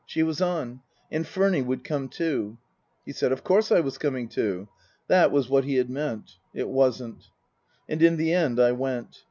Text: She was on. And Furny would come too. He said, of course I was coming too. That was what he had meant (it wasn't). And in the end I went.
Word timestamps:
She 0.07 0.23
was 0.23 0.41
on. 0.41 0.81
And 1.11 1.25
Furny 1.25 1.63
would 1.63 1.83
come 1.83 2.09
too. 2.09 2.57
He 3.05 3.11
said, 3.13 3.31
of 3.31 3.43
course 3.43 3.71
I 3.71 3.81
was 3.81 3.99
coming 3.99 4.29
too. 4.29 4.67
That 5.07 5.31
was 5.31 5.47
what 5.47 5.63
he 5.63 5.75
had 5.75 5.91
meant 5.91 6.37
(it 6.55 6.67
wasn't). 6.67 7.29
And 7.87 8.01
in 8.01 8.17
the 8.17 8.33
end 8.33 8.59
I 8.59 8.71
went. 8.71 9.19